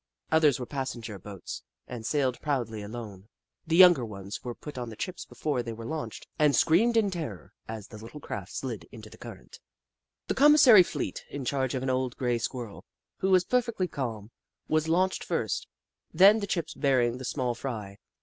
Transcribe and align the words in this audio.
Others 0.31 0.59
were 0.59 0.65
passenger 0.65 1.19
boats 1.19 1.61
and 1.87 2.03
sailed 2.07 2.41
proudly 2.41 2.81
alone. 2.81 3.27
The 3.67 3.75
young 3.75 3.93
ones 4.09 4.43
were 4.43 4.55
put 4.55 4.75
on 4.75 4.89
the 4.89 4.95
chips 4.95 5.25
before 5.25 5.61
they 5.61 5.73
were 5.73 5.85
launched, 5.85 6.27
and 6.39 6.55
screamed 6.55 6.97
in 6.97 7.11
terror 7.11 7.53
as 7.67 7.87
the 7.87 7.99
little 7.99 8.19
craft 8.19 8.51
slid 8.51 8.87
into 8.91 9.11
the 9.11 9.19
current. 9.19 9.59
The 10.25 10.33
commissary 10.33 10.81
fleet, 10.81 11.23
in 11.29 11.45
charge 11.45 11.75
of 11.75 11.83
an 11.83 11.91
old 11.91 12.17
grey 12.17 12.39
Squirrel, 12.39 12.83
who 13.17 13.29
was 13.29 13.43
perfectly 13.43 13.87
calm, 13.87 14.31
was 14.67 14.87
launched 14.89 15.23
first, 15.23 15.67
then 16.11 16.39
the 16.39 16.47
chips 16.47 16.73
bearing 16.73 17.19
the 17.19 17.23
small 17.23 17.53
fry. 17.53 17.99